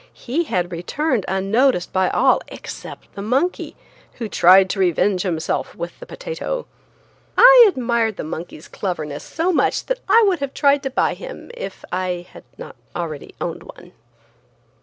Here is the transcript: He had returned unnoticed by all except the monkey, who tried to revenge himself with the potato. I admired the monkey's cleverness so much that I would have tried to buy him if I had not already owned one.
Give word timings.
He 0.15 0.45
had 0.45 0.71
returned 0.71 1.25
unnoticed 1.27 1.93
by 1.93 2.09
all 2.09 2.41
except 2.47 3.13
the 3.13 3.21
monkey, 3.21 3.75
who 4.13 4.27
tried 4.27 4.67
to 4.71 4.79
revenge 4.79 5.21
himself 5.21 5.75
with 5.75 5.99
the 5.99 6.07
potato. 6.07 6.65
I 7.37 7.65
admired 7.69 8.17
the 8.17 8.23
monkey's 8.23 8.67
cleverness 8.67 9.23
so 9.23 9.53
much 9.53 9.85
that 9.85 9.99
I 10.09 10.23
would 10.27 10.39
have 10.39 10.55
tried 10.55 10.81
to 10.81 10.89
buy 10.89 11.13
him 11.13 11.51
if 11.55 11.85
I 11.91 12.25
had 12.31 12.45
not 12.57 12.77
already 12.95 13.35
owned 13.39 13.61
one. 13.61 13.91